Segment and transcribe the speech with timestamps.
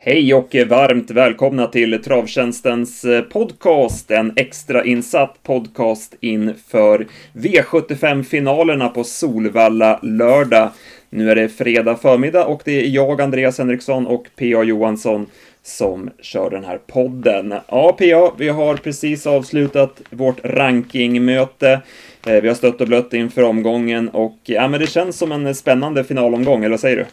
[0.00, 9.98] Hej och varmt välkomna till Travtjänstens eh, podcast, en extrainsatt podcast inför V75-finalerna på Solvalla
[10.02, 10.70] lördag.
[11.10, 14.62] Nu är det fredag förmiddag och det är jag, Andreas Henriksson och P.A.
[14.62, 15.26] Johansson
[15.62, 17.54] som kör den här podden.
[17.68, 21.80] Ja, P.A., vi har precis avslutat vårt rankingmöte.
[22.26, 25.54] Eh, vi har stött och blött inför omgången och ja, men det känns som en
[25.54, 27.04] spännande finalomgång, eller vad säger du?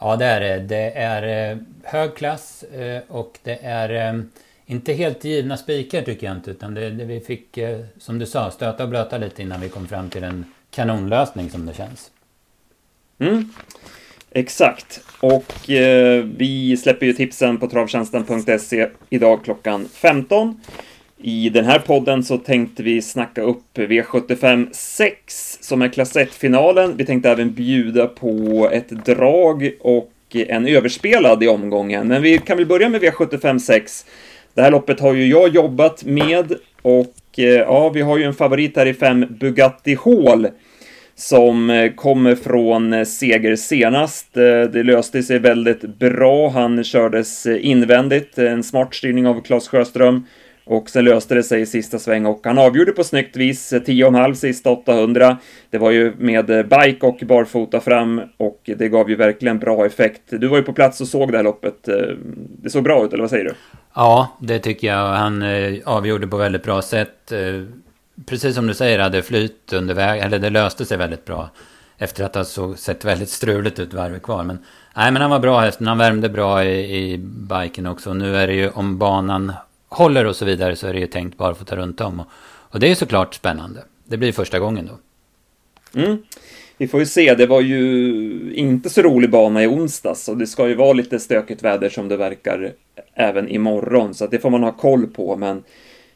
[0.00, 0.58] Ja, det är det.
[0.58, 1.58] Det är eh,
[1.90, 4.20] hög klass eh, och det är eh,
[4.66, 6.50] inte helt givna spikar tycker jag inte.
[6.50, 9.68] Utan det, det vi fick, eh, som du sa, stöta och blöta lite innan vi
[9.68, 12.10] kom fram till en kanonlösning som det känns.
[13.18, 13.48] Mm.
[14.30, 15.00] Exakt.
[15.20, 20.60] Och eh, vi släpper ju tipsen på travtjänsten.se idag klockan 15.
[21.22, 26.96] I den här podden så tänkte vi snacka upp V75 6 som är klass 1-finalen.
[26.96, 32.08] Vi tänkte även bjuda på ett drag och en överspelad i omgången.
[32.08, 34.06] Men vi kan väl börja med V75 6.
[34.54, 38.34] Det här loppet har ju jag jobbat med och eh, ja, vi har ju en
[38.34, 40.48] favorit här i 5 Bugatti Hall
[41.14, 44.34] som eh, kommer från eh, seger senast.
[44.72, 46.48] Det löste sig väldigt bra.
[46.48, 50.26] Han kördes invändigt, en smart styrning av Claes Sjöström.
[50.70, 54.34] Och sen löste det sig i sista sväng och han avgjorde på snyggt vis 10,5
[54.34, 55.38] sista 800.
[55.70, 59.86] Det var ju med eh, bike och barfota fram och det gav ju verkligen bra
[59.86, 60.22] effekt.
[60.28, 61.88] Du var ju på plats och såg det här loppet.
[61.88, 61.94] Eh,
[62.34, 63.54] det såg bra ut, eller vad säger du?
[63.94, 65.06] Ja, det tycker jag.
[65.06, 67.32] Han eh, avgjorde på väldigt bra sätt.
[68.26, 71.50] Precis som du säger, hade flyt under vägen, eller det löste sig väldigt bra.
[71.98, 74.44] Efter att ha såg, sett väldigt struligt ut varvet kvar.
[74.44, 74.58] Men,
[74.96, 78.14] nej, men han var bra hästen, han värmde bra i, i biken också.
[78.14, 79.52] Nu är det ju om banan
[79.90, 82.20] håller och så vidare så är det ju tänkt bara för att ta runt om.
[82.20, 83.84] Och, och det är såklart spännande.
[84.04, 84.98] Det blir första gången då.
[86.00, 86.18] Mm.
[86.80, 90.46] Vi får ju se, det var ju inte så rolig bana i onsdags och det
[90.46, 92.72] ska ju vara lite stökigt väder som det verkar
[93.14, 95.62] även imorgon, så att det får man ha koll på, men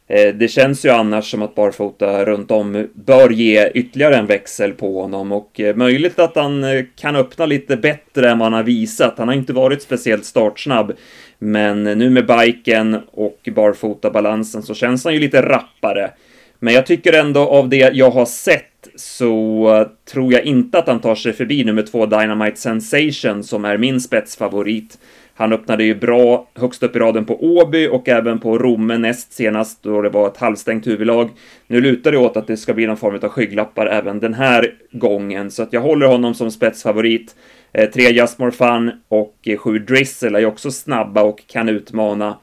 [0.07, 4.73] eh, det känns ju annars som att barfota runt om bör ge ytterligare en växel
[4.73, 8.53] på honom och eh, möjligt att han eh, kan öppna lite bättre än vad han
[8.53, 9.17] har visat.
[9.17, 10.93] Han har inte varit speciellt startsnabb
[11.39, 16.11] men nu med biken och barfota-balansen så känns han ju lite rappare.
[16.59, 20.99] Men jag tycker ändå av det jag har sett så tror jag inte att han
[20.99, 24.97] tar sig förbi nummer två Dynamite Sensation som är min spetsfavorit.
[25.37, 29.33] Han öppnade ju bra högst upp i raden på Åby och även på Romme näst
[29.33, 31.29] senast då det var ett halvstängt huvudlag.
[31.67, 34.73] Nu lutar det åt att det ska bli någon form av skygglappar även den här
[34.91, 37.35] gången, så att jag håller honom som spetsfavorit.
[37.77, 41.69] Eh, tre Just More Fun och eh, sju Drizzle är ju också snabba och kan
[41.69, 42.39] utmana.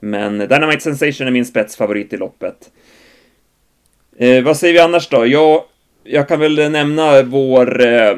[0.00, 2.56] Men Dynamite Sensation är min spetsfavorit i loppet.
[4.18, 5.26] Eh, vad säger vi annars då?
[5.26, 5.62] Jag,
[6.04, 8.16] jag kan väl nämna vår eh,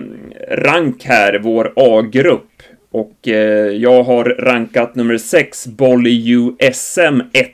[0.51, 2.63] rank här, vår A-grupp.
[2.91, 7.51] Och eh, jag har rankat nummer 6, Bolly USM 1.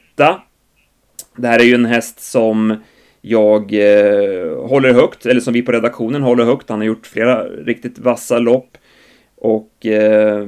[1.36, 2.76] Det här är ju en häst som
[3.20, 6.68] jag eh, håller högt, eller som vi på redaktionen håller högt.
[6.68, 8.78] Han har gjort flera riktigt vassa lopp.
[9.44, 10.46] Och eh,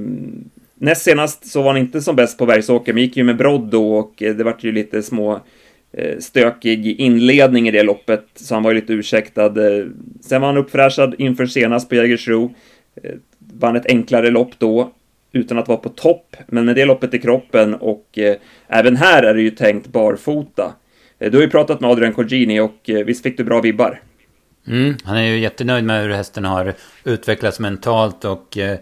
[0.74, 3.70] näst senast så var han inte som bäst på Bergsåker, men gick ju med brodd
[3.70, 5.40] då och eh, det vart ju lite små
[5.92, 9.46] eh, stökig inledning i det loppet, så han var ju lite ursäktad.
[9.66, 9.86] Eh,
[10.20, 12.54] sen var han uppfräschad inför senast på Jägersro.
[13.02, 14.92] Eh, vann ett enklare lopp då,
[15.32, 18.36] utan att vara på topp, men med det loppet i kroppen och eh,
[18.68, 20.74] även här är det ju tänkt barfota.
[21.18, 24.00] Du har ju pratat med Adrian Cogini och visst fick du bra vibbar?
[24.66, 28.78] Mm, han är ju jättenöjd med hur hästen har utvecklats mentalt och eh,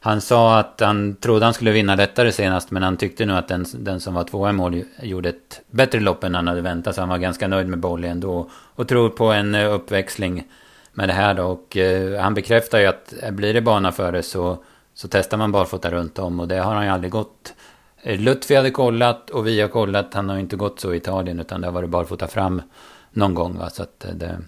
[0.00, 3.48] han sa att han trodde han skulle vinna lättare senast men han tyckte nog att
[3.48, 6.94] den, den som var tvåa i mål gjorde ett bättre lopp än han hade väntat
[6.94, 10.44] så han var ganska nöjd med Bolly ändå och tror på en eh, uppväxling
[10.92, 14.12] med det här då och eh, han bekräftar ju att eh, blir det bana för
[14.12, 14.58] det så,
[14.94, 17.54] så testar man barfota runt om och det har han ju aldrig gått
[18.02, 20.14] eh, Lutfi hade kollat och vi har kollat.
[20.14, 22.62] Han har inte gått så i Italien utan det har varit barfota fram
[23.10, 23.58] någon gång.
[23.58, 23.70] Va?
[23.70, 24.38] Så att det,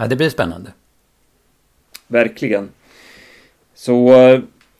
[0.00, 0.72] Ja, det blir spännande.
[2.08, 2.68] Verkligen.
[3.74, 4.14] Så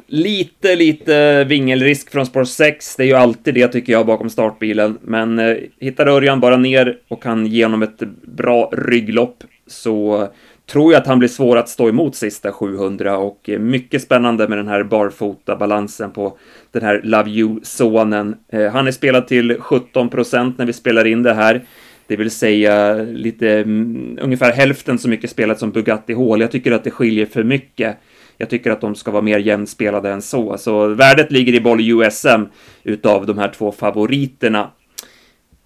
[0.07, 2.97] lite, lite vingelrisk från spår 6.
[2.97, 4.99] Det är ju alltid det tycker jag bakom startbilen.
[5.03, 10.29] Men eh, hittar Örjan bara ner och kan ge honom ett bra rygglopp så
[10.67, 14.49] tror jag att han blir svår att stå emot sista 700 och eh, mycket spännande
[14.49, 16.39] med den här barfota balansen på
[16.73, 18.37] den här Love You-sonen.
[18.49, 21.65] Eh, han är spelad till 17 procent när vi spelar in det här.
[22.11, 26.41] Det vill säga lite, mm, ungefär hälften så mycket spelat som Bugatti Hall.
[26.41, 27.97] Jag tycker att det skiljer för mycket.
[28.37, 30.59] Jag tycker att de ska vara mer jämnspelade än så.
[30.59, 32.41] Så värdet ligger i boll USM
[32.83, 34.71] utav de här två favoriterna.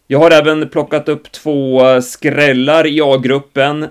[0.06, 3.86] Jag har även plockat upp två eh, skrällar i A-gruppen.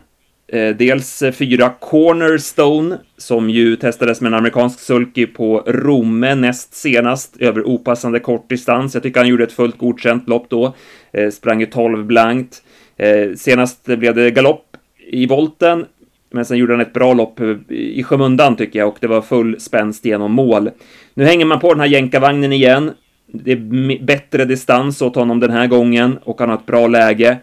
[0.48, 7.38] Eh, dels fyra Cornerstone, som ju testades med en amerikansk sulky på Romme näst senast,
[7.40, 8.94] över opassande kort distans.
[8.94, 10.74] Jag tycker han gjorde ett fullt godkänt lopp då.
[11.12, 12.64] Eh, sprang ju 12 blankt.
[12.98, 15.86] Eh, senast blev det galopp i volten,
[16.32, 17.40] men sen gjorde han ett bra lopp
[17.70, 20.70] i skymundan tycker jag och det var full spänst genom mål.
[21.14, 22.92] Nu hänger man på den här jänkarvagnen igen.
[23.28, 27.38] Det är bättre distans åt honom den här gången och han har ett bra läge.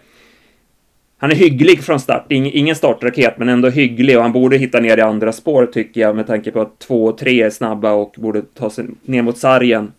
[1.23, 4.99] Han är hygglig från start, ingen startraket, men ändå hygglig och han borde hitta ner
[4.99, 8.15] i andra spår tycker jag med tanke på att två och tre är snabba och
[8.19, 9.93] borde ta sig ner mot sargen.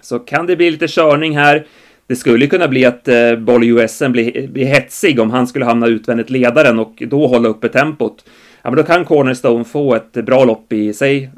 [0.00, 1.66] Så kan det bli lite körning här.
[2.06, 5.86] Det skulle kunna bli att eh, Boll USM blir, blir hetsig om han skulle hamna
[5.86, 8.24] utvändigt ledaren och då hålla uppe tempot.
[8.62, 11.30] Ja, men då kan Cornerstone få ett bra lopp i sig.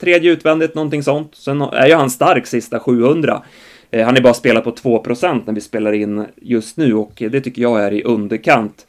[0.00, 1.34] Tredje utvändigt, någonting sånt.
[1.34, 3.42] Sen är ju han stark sista 700.
[3.90, 7.40] Eh, han är bara spelat på 2% när vi spelar in just nu och det
[7.40, 8.86] tycker jag är i underkant.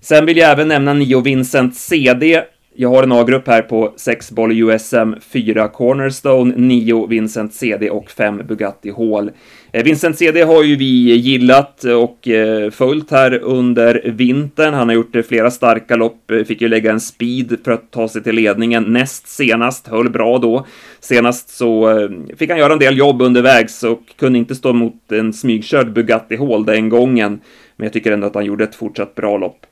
[0.00, 2.44] Sen vill jag även nämna Nio Vincent CD.
[2.80, 8.10] Jag har en A-grupp här på 6 boll USM, 4 Cornerstone, 9 Vincent CD och
[8.10, 9.30] 5 Bugatti Hall.
[9.72, 14.74] Eh, Vincent CD har ju vi gillat och eh, följt här under vintern.
[14.74, 18.08] Han har gjort eh, flera starka lopp, fick ju lägga en speed för att ta
[18.08, 20.66] sig till ledningen näst senast, höll bra då.
[21.00, 21.88] Senast så
[22.36, 26.36] fick han göra en del jobb undervägs och kunde inte stå mot en smygkörd Bugatti
[26.36, 27.40] Hall den gången.
[27.76, 29.66] Men jag tycker ändå att han gjorde ett fortsatt bra lopp.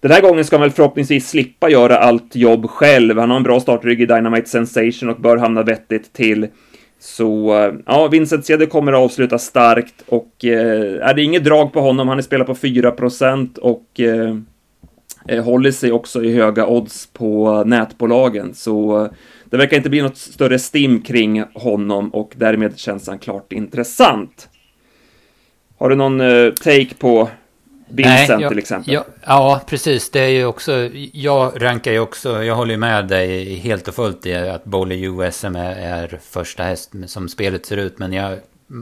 [0.00, 3.18] Den här gången ska han väl förhoppningsvis slippa göra allt jobb själv.
[3.18, 6.46] Han har en bra startrygg i Dynamite Sensation och bör hamna vettigt till.
[6.98, 11.72] Så eh, ja, Vincent Ceder kommer att avsluta starkt och eh, är det inget drag
[11.72, 12.08] på honom.
[12.08, 14.36] Han är spelad på 4% och eh,
[15.28, 18.54] eh, håller sig också i höga odds på nätbolagen.
[18.54, 19.10] Så eh,
[19.44, 24.48] det verkar inte bli något större stim kring honom och därmed känns han klart intressant.
[25.78, 27.28] Har du någon eh, take på
[27.88, 28.94] Vincent Nej, jag, till exempel.
[28.94, 30.10] Jag, ja, precis.
[30.10, 34.26] Det är ju också, jag rankar ju också, jag håller med dig helt och fullt
[34.26, 37.98] i att Bowley USM är, är första häst som spelet ser ut.
[37.98, 38.38] Men jag,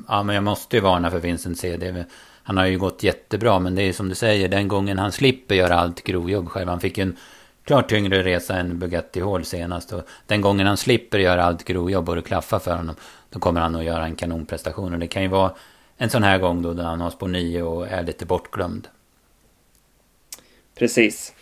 [0.08, 2.04] ja, men jag måste ju varna för Vincent C.
[2.42, 5.54] han har ju gått jättebra, men det är som du säger, den gången han slipper
[5.54, 6.68] göra allt grovjobb själv.
[6.68, 7.16] Han fick ju en
[7.64, 9.92] klart tyngre resa än Bugatti Hall senast.
[9.92, 12.94] Och den gången han slipper göra allt grovjobb och det klaffar för honom,
[13.30, 14.92] då kommer han att göra en kanonprestation.
[14.92, 15.52] Och det kan ju vara
[15.96, 18.88] en sån här gång då där han har spår 9 och är lite bortglömd.
[20.78, 21.32] Precis.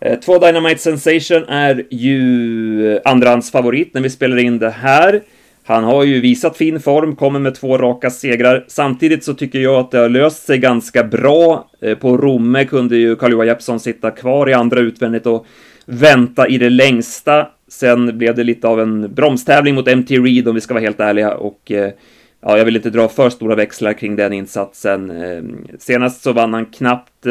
[0.00, 5.22] Eh, två Dynamite Sensation är ju andrahandsfavorit när vi spelar in det här.
[5.66, 8.64] Han har ju visat fin form, kommer med två raka segrar.
[8.68, 11.70] Samtidigt så tycker jag att det har löst sig ganska bra.
[11.80, 15.46] Eh, på Romme kunde ju Carl-Johan Jeppsson sitta kvar i andra utvändigt och
[15.86, 17.48] vänta i det längsta.
[17.68, 21.00] Sen blev det lite av en bromstävling mot MT Reed om vi ska vara helt
[21.00, 21.90] ärliga och eh,
[22.40, 25.12] ja, jag vill inte dra för stora växlar kring den insatsen.
[25.78, 27.26] Senast så vann han knappt,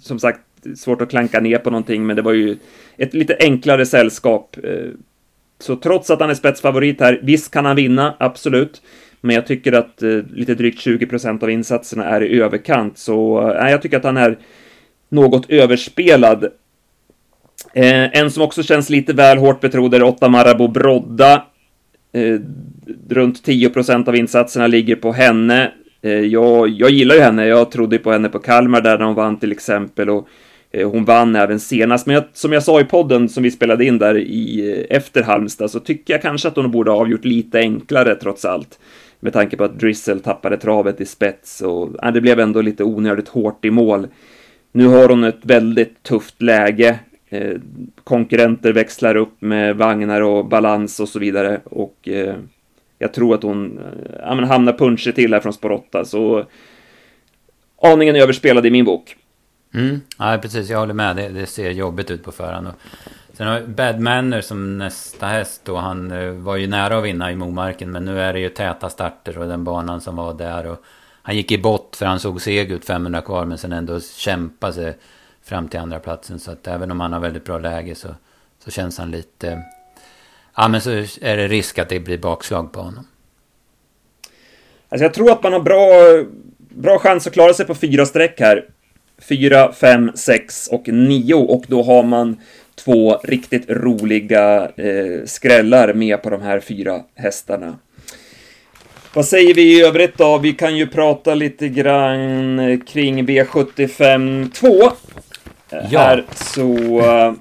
[0.00, 0.40] som sagt,
[0.76, 2.56] svårt att klanka ner på någonting, men det var ju
[2.96, 4.56] ett lite enklare sällskap.
[4.64, 4.90] Eh,
[5.58, 8.82] så trots att han är spetsfavorit här, visst kan han vinna, absolut.
[9.20, 13.62] Men jag tycker att eh, lite drygt 20% av insatserna är i överkant, så eh,
[13.62, 14.38] nej, jag tycker att han är
[15.08, 16.44] något överspelad.
[17.74, 21.44] Eh, en som också känns lite väl hårt betrodd är 8 Marabou Brodda.
[22.12, 22.40] Eh,
[23.08, 25.72] runt 10% av insatserna ligger på henne.
[26.02, 29.14] Eh, jag, jag gillar ju henne, jag trodde på henne på Kalmar där när hon
[29.14, 30.28] vann till exempel och
[30.70, 33.84] Eh, hon vann även senast, men jag, som jag sa i podden som vi spelade
[33.84, 37.24] in där i, eh, efter Halmstad så tycker jag kanske att hon borde ha avgjort
[37.24, 38.78] lite enklare trots allt.
[39.20, 42.84] Med tanke på att Drizzle tappade travet i spets och äh, det blev ändå lite
[42.84, 44.06] onödigt hårt i mål.
[44.72, 46.98] Nu har hon ett väldigt tufft läge.
[47.28, 47.52] Eh,
[48.04, 52.34] konkurrenter växlar upp med vagnar och balans och så vidare och eh,
[52.98, 53.80] jag tror att hon
[54.18, 56.44] ja, hamnar puncher till här från spår 8 så
[57.82, 59.16] aningen överspelad i min bok.
[59.74, 60.00] Mm.
[60.18, 60.70] Ja, precis.
[60.70, 61.16] Jag håller med.
[61.16, 62.66] Det, det ser jobbigt ut på förhand.
[62.66, 62.74] Och
[63.32, 65.60] sen har Bad Manner som nästa häst.
[65.64, 65.76] då.
[65.76, 67.90] han eh, var ju nära att vinna i Momarken.
[67.90, 70.66] Men nu är det ju täta starter och den banan som var där.
[70.66, 70.82] Och
[71.22, 73.44] han gick i bott för han såg seg ut 500 kvar.
[73.44, 74.98] Men sen ändå kämpa sig
[75.42, 76.38] fram till andra platsen.
[76.38, 78.08] Så att även om han har väldigt bra läge så,
[78.64, 79.62] så känns han lite...
[80.56, 83.06] Ja, men så är det risk att det blir bakslag på honom.
[84.88, 85.88] Alltså jag tror att man har bra,
[86.58, 88.64] bra chans att klara sig på fyra streck här.
[89.22, 92.36] 4, 5, 6 och 9 och då har man
[92.74, 97.78] två riktigt roliga eh, skrällar med på de här fyra hästarna.
[99.14, 100.38] Vad säger vi i övrigt då?
[100.38, 104.68] Vi kan ju prata lite grann kring V75 2.
[105.70, 105.98] Ja.
[105.98, 106.98] Här så...
[107.00, 107.32] Eh,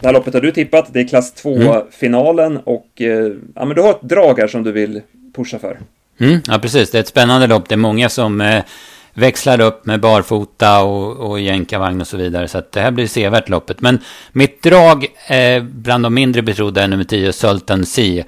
[0.00, 2.62] det här loppet har du tippat, det är klass 2-finalen mm.
[2.64, 5.02] och eh, ja, men du har ett drag här som du vill
[5.34, 5.78] pusha för.
[6.20, 6.90] Mm, ja, precis.
[6.90, 7.68] Det är ett spännande lopp.
[7.68, 8.64] Det är många som eh,
[9.14, 12.48] växlar upp med barfota och, och jänkarvagn och så vidare.
[12.48, 13.80] Så att det här blir sevärt loppet.
[13.80, 13.98] Men
[14.32, 18.24] mitt drag eh, bland de mindre betrodda är nummer 10, Sultan C.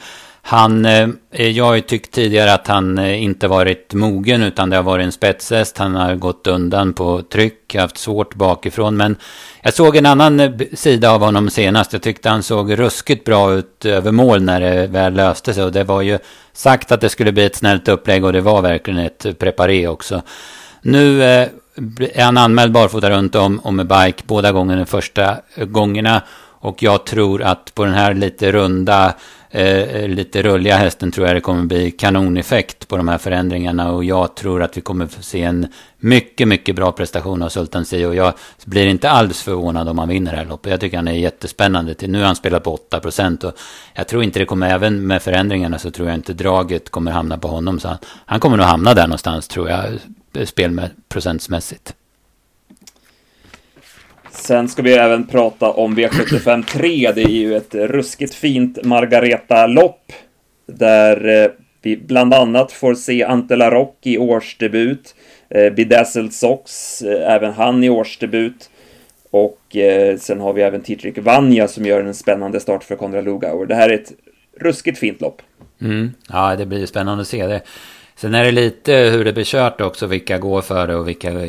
[0.48, 4.70] Han, eh, eh, jag har ju tyckt tidigare att han eh, inte varit mogen utan
[4.70, 5.78] det har varit en spetshäst.
[5.78, 8.96] Han har gått undan på tryck, haft svårt bakifrån.
[8.96, 9.16] Men
[9.62, 11.92] jag såg en annan eh, sida av honom senast.
[11.92, 15.64] Jag tyckte han såg ruskigt bra ut över mål när det väl löste sig.
[15.64, 16.18] Och det var ju
[16.52, 19.88] sagt att det skulle bli ett snällt upplägg och det var verkligen ett eh, preparé
[19.88, 20.22] också.
[20.86, 21.48] Nu eh,
[22.14, 26.22] är han anmäld barfota runt om och med bike båda gångerna, de första eh, gångerna.
[26.60, 29.14] Och jag tror att på den här lite runda
[29.50, 33.92] eh, eh, lite rulliga hästen tror jag det kommer bli kanoneffekt på de här förändringarna.
[33.92, 35.66] Och jag tror att vi kommer få se en
[35.98, 38.04] mycket, mycket bra prestation av Sultan Si.
[38.04, 38.32] Och jag
[38.64, 40.70] blir inte alls förvånad om han vinner det här loppet.
[40.70, 41.94] Jag tycker han är jättespännande.
[42.00, 43.44] Nu har han spelat på 8 procent.
[43.44, 43.52] Och
[43.94, 47.38] jag tror inte det kommer, även med förändringarna så tror jag inte draget kommer hamna
[47.38, 47.80] på honom.
[47.80, 49.84] Så han, han kommer nog hamna där någonstans tror jag,
[50.44, 51.94] spelprocentsmässigt.
[54.46, 57.12] Sen ska vi även prata om V75 3.
[57.14, 60.12] Det är ju ett ruskigt fint Margareta-lopp.
[60.66, 61.50] Där eh,
[61.82, 65.14] vi bland annat får se Ante Larock i årsdebut.
[65.48, 68.70] Eh, Bedazzled Sox, eh, även han i årsdebut.
[69.30, 69.76] Och
[70.18, 73.66] sen har vi även Tidrik Vanja som gör en spännande start för Konrad Lugauer.
[73.66, 74.12] Det här är ett
[74.60, 75.42] ruskigt fint lopp.
[75.80, 76.10] Mm.
[76.28, 77.60] Ja, det blir spännande att se det.
[78.18, 81.46] Sen är det lite hur det blir kört också, vilka går för det och vilka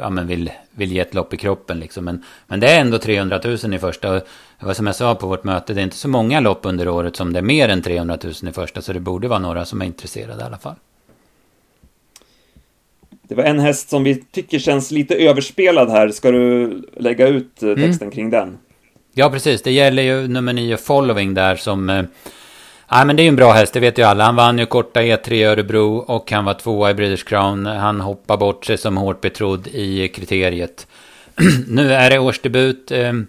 [0.00, 1.80] ja, men vill, vill ge ett lopp i kroppen.
[1.80, 2.04] Liksom.
[2.04, 4.12] Men, men det är ändå 300 000 i första.
[4.12, 4.22] Och
[4.60, 7.16] vad som jag sa på vårt möte, det är inte så många lopp under året
[7.16, 8.82] som det är mer än 300 000 i första.
[8.82, 10.74] Så det borde vara några som är intresserade i alla fall.
[13.22, 16.08] Det var en häst som vi tycker känns lite överspelad här.
[16.08, 18.10] Ska du lägga ut eh, texten mm.
[18.10, 18.58] kring den?
[19.14, 19.62] Ja, precis.
[19.62, 22.06] Det gäller ju nummer 9 Following där som
[22.92, 24.24] Nej Ja, men det är ju en bra häst, det vet ju alla.
[24.24, 27.66] Han vann ju korta E3 i Örebro och han var tvåa i British Crown.
[27.66, 30.86] Han hoppar bort sig som hårt betrodd i kriteriet.
[31.68, 32.90] nu är det årsdebut.
[32.90, 33.26] Ehm,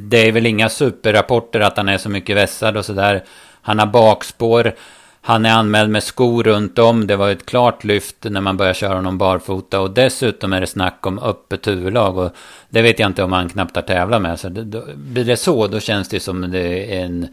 [0.00, 3.24] det är väl inga superrapporter att han är så mycket vässad och sådär.
[3.62, 4.74] Han har bakspår.
[5.20, 7.06] Han är anmäld med skor runt om.
[7.06, 9.80] Det var ett klart lyft när man började köra honom barfota.
[9.80, 12.18] Och dessutom är det snack om öppet huvudlag.
[12.18, 12.30] Och
[12.68, 14.40] det vet jag inte om han knappt har tävlat med.
[14.40, 17.28] Så det, då, blir det så, då känns det som det är en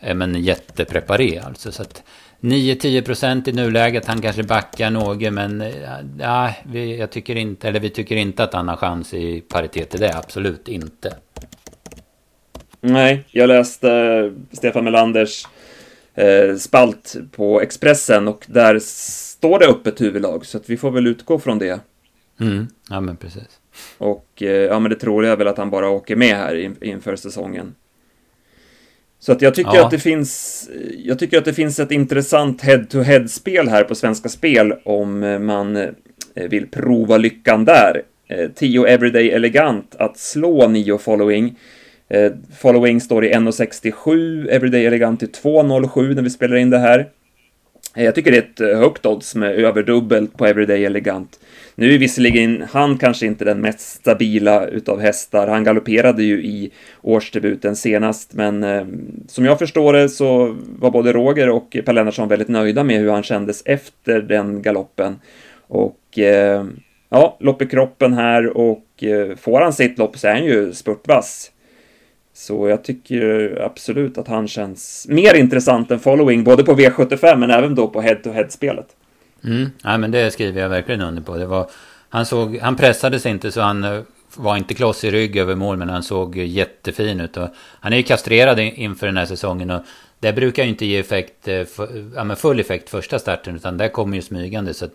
[0.00, 1.72] men jättepreparé alltså.
[1.72, 2.02] Så att
[2.40, 4.06] 9-10% i nuläget.
[4.06, 5.64] Han kanske backar något men
[6.18, 9.90] ja, vi, jag tycker inte, eller vi tycker inte att han har chans i paritet
[9.90, 10.16] till det.
[10.16, 11.16] Absolut inte.
[12.80, 15.46] Nej, jag läste uh, Stefan Melanders
[16.58, 21.38] spalt på Expressen och där står det öppet huvudlag så att vi får väl utgå
[21.38, 21.80] från det.
[22.40, 23.60] Mm, ja men precis.
[23.98, 27.16] Och ja men det troliga är väl att han bara åker med här in, inför
[27.16, 27.74] säsongen.
[29.26, 29.84] Så att jag tycker ja.
[29.84, 30.68] att det finns,
[31.04, 35.90] jag tycker att det finns ett intressant head-to-head-spel här på Svenska Spel om man eh,
[36.50, 38.02] vill prova lyckan där.
[38.54, 41.58] 10 eh, Everyday Elegant att slå 9 Following.
[42.08, 47.06] Eh, following står i 1,67, Everyday Elegant i 2,07 när vi spelar in det här.
[47.98, 51.40] Jag tycker det är ett eh, högt odds med överdubbelt på Everyday Elegant.
[51.74, 55.48] Nu är visserligen han kanske inte den mest stabila utav hästar.
[55.48, 56.70] Han galopperade ju i
[57.02, 58.86] årsdebuten senast, men eh,
[59.28, 63.10] som jag förstår det så var både Roger och Per Lennartsson väldigt nöjda med hur
[63.10, 65.16] han kändes efter den galoppen.
[65.68, 66.64] Och eh,
[67.08, 70.72] ja, lopp i kroppen här och eh, får han sitt lopp så är han ju
[70.72, 71.50] spurtvass.
[72.36, 77.50] Så jag tycker absolut att han känns mer intressant än following, både på V75 men
[77.50, 78.86] även då på head-to-head-spelet.
[79.44, 79.70] Mm.
[79.82, 81.36] Ja, men det skriver jag verkligen under på.
[81.36, 81.70] Det var,
[82.08, 84.00] han, såg, han pressade sig inte så han eh,
[84.34, 87.36] var inte kloss i rygg över mål, men han såg jättefin ut.
[87.36, 87.48] Och
[87.80, 89.82] han är ju kastrerad inför den här säsongen och
[90.20, 91.64] det brukar ju inte ge effekt, eh,
[92.14, 94.74] ja, full effekt första starten, utan det kommer ju smygande.
[94.74, 94.88] Så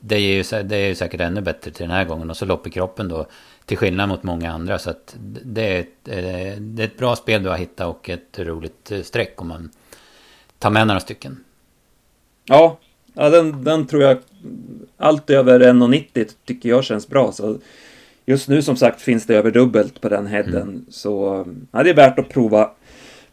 [0.00, 2.30] det, är ju, det är ju säkert ännu bättre till den här gången.
[2.30, 3.26] Och så lopp i kroppen då,
[3.66, 4.78] till skillnad mot många andra.
[4.78, 8.10] Så att det, är ett, eh, det är ett bra spel du har hittat och
[8.10, 9.70] ett roligt streck om man
[10.58, 11.44] tar med några stycken.
[12.44, 12.78] Ja,
[13.14, 14.18] Ja, den, den tror jag...
[14.96, 17.32] Allt över 1,90 tycker jag känns bra.
[17.32, 17.58] Så
[18.26, 20.62] just nu som sagt finns det över dubbelt på den headen.
[20.62, 20.86] Mm.
[20.90, 22.70] Så ja, det är värt att prova,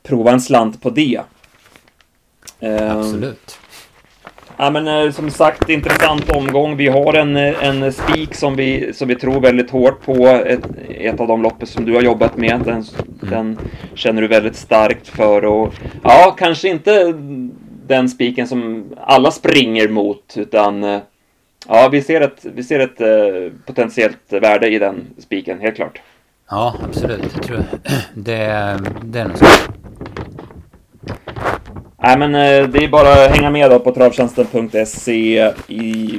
[0.03, 1.21] prova en slant på det.
[2.89, 3.59] Absolut.
[4.61, 6.77] Ja, men eh, som sagt, intressant omgång.
[6.77, 10.27] Vi har en, eh, en spik som vi, som vi tror väldigt hårt på.
[10.27, 12.61] Ett, ett av de loppen som du har jobbat med.
[12.65, 12.85] Den, mm.
[13.29, 13.59] den
[13.93, 15.45] känner du väldigt starkt för.
[15.45, 15.73] Och,
[16.03, 17.13] ja, kanske inte
[17.87, 20.99] den spiken som alla springer mot, utan eh,
[21.67, 26.01] ja, vi ser ett, vi ser ett eh, potentiellt värde i den spiken, helt klart.
[26.49, 27.31] Ja, absolut.
[27.33, 27.63] Jag tror
[28.13, 29.45] det, det är nog så.
[32.01, 35.51] Nej, men eh, det är bara att hänga med då på travtjänsten.se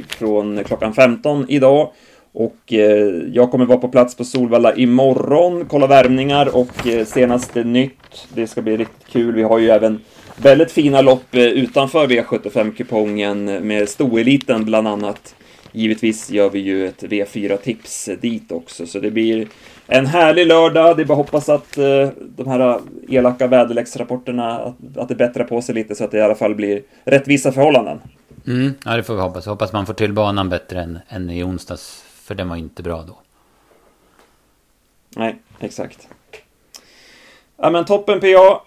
[0.07, 1.91] från klockan 15 idag.
[2.33, 7.63] Och eh, jag kommer vara på plats på Solvalla imorgon, kolla värmningar och eh, senaste
[7.63, 8.27] nytt.
[8.33, 9.35] Det ska bli riktigt kul.
[9.35, 10.01] Vi har ju även
[10.37, 15.35] väldigt fina lopp utanför V75-kupongen med stoeliten bland annat.
[15.71, 19.47] Givetvis gör vi ju ett V4-tips dit också, så det blir
[19.93, 20.97] en härlig lördag.
[20.97, 25.61] Det är bara hoppas att uh, de här elaka väderleksrapporterna, att, att det bättrar på
[25.61, 27.99] sig lite så att det i alla fall blir rättvisa förhållanden.
[28.47, 29.45] Mm, ja, det får vi hoppas.
[29.45, 33.03] Hoppas man får till banan bättre än, än i onsdags, för den var inte bra
[33.03, 33.17] då.
[35.15, 36.07] Nej, exakt.
[37.57, 38.61] Ja, men toppen PA.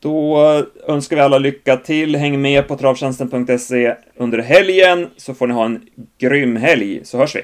[0.00, 0.38] Då
[0.86, 2.16] önskar vi alla lycka till.
[2.16, 5.86] Häng med på travtjänsten.se under helgen så får ni ha en
[6.18, 7.42] grym helg, så hörs vi.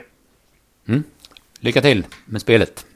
[0.89, 1.05] Mm.
[1.65, 2.87] Lycka till med spelet.